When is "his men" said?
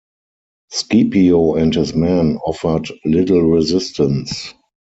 1.75-2.37